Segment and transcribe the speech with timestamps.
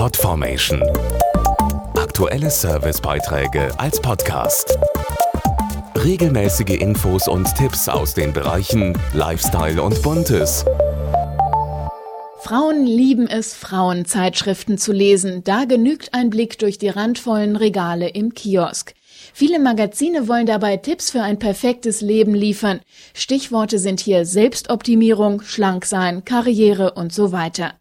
[0.00, 0.82] Podformation.
[1.94, 4.78] Aktuelle Servicebeiträge als Podcast.
[5.94, 10.64] Regelmäßige Infos und Tipps aus den Bereichen Lifestyle und Buntes.
[12.40, 15.44] Frauen lieben es, Frauenzeitschriften zu lesen.
[15.44, 18.94] Da genügt ein Blick durch die randvollen Regale im Kiosk.
[19.34, 22.80] Viele Magazine wollen dabei Tipps für ein perfektes Leben liefern.
[23.12, 27.74] Stichworte sind hier Selbstoptimierung, Schlanksein, Karriere und so weiter.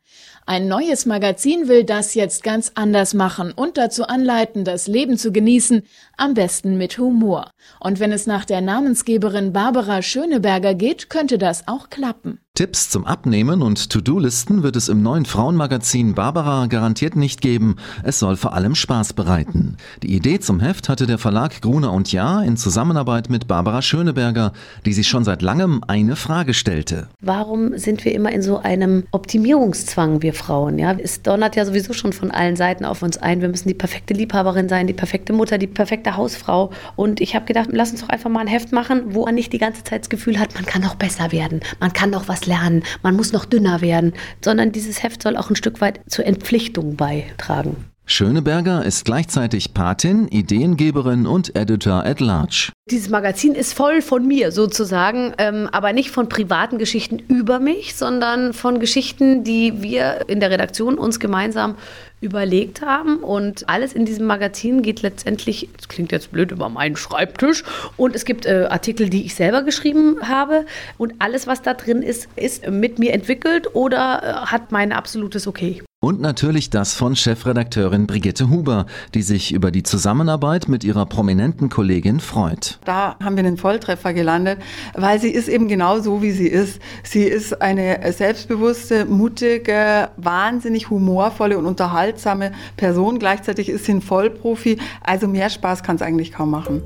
[0.45, 5.31] Ein neues Magazin will das jetzt ganz anders machen und dazu anleiten, das Leben zu
[5.31, 5.83] genießen,
[6.17, 7.51] am besten mit Humor.
[7.79, 12.39] Und wenn es nach der Namensgeberin Barbara Schöneberger geht, könnte das auch klappen.
[12.59, 17.77] Tipps zum Abnehmen und To-Do-Listen wird es im neuen Frauenmagazin Barbara garantiert nicht geben.
[18.03, 19.77] Es soll vor allem Spaß bereiten.
[20.03, 24.51] Die Idee zum Heft hatte der Verlag Gruner und Jahr in Zusammenarbeit mit Barbara Schöneberger,
[24.85, 27.07] die sich schon seit langem eine Frage stellte.
[27.21, 30.79] Warum sind wir immer in so einem Optimierungszwang, wir Frauen?
[30.79, 33.41] Ja, es donnert ja sowieso schon von allen Seiten auf uns ein.
[33.41, 36.71] Wir müssen die perfekte Liebhaberin sein, die perfekte Mutter, die perfekte Hausfrau.
[36.95, 39.53] Und ich habe gedacht, lass uns doch einfach mal ein Heft machen, wo man nicht
[39.53, 42.45] die ganze Zeit das Gefühl hat, man kann noch besser werden, man kann noch was
[42.45, 46.25] lernen, man muss noch dünner werden, sondern dieses Heft soll auch ein Stück weit zur
[46.25, 47.75] Entpflichtung beitragen.
[48.11, 52.71] Schöneberger ist gleichzeitig Patin, Ideengeberin und Editor at Large.
[52.89, 57.95] Dieses Magazin ist voll von mir sozusagen, ähm, aber nicht von privaten Geschichten über mich,
[57.95, 61.75] sondern von Geschichten, die wir in der Redaktion uns gemeinsam
[62.19, 63.17] überlegt haben.
[63.17, 67.63] Und alles in diesem Magazin geht letztendlich, das klingt jetzt blöd, über meinen Schreibtisch.
[67.95, 70.65] Und es gibt äh, Artikel, die ich selber geschrieben habe.
[70.97, 75.45] Und alles, was da drin ist, ist mit mir entwickelt oder äh, hat mein absolutes
[75.45, 75.83] Okay.
[76.01, 81.67] Und natürlich das von Chefredakteurin Brigitte Huber, die sich über die Zusammenarbeit mit ihrer prominenten
[81.67, 82.79] Kollegin freut.
[82.85, 84.59] Da haben wir einen Volltreffer gelandet,
[84.93, 86.79] weil sie ist eben genau so, wie sie ist.
[87.03, 93.19] Sie ist eine selbstbewusste, mutige, wahnsinnig humorvolle und unterhaltsame Person.
[93.19, 94.79] Gleichzeitig ist sie ein Vollprofi.
[95.03, 96.81] Also mehr Spaß kann es eigentlich kaum machen.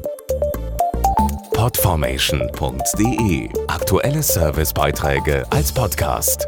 [1.54, 6.48] Podformation.de Aktuelle Servicebeiträge als Podcast.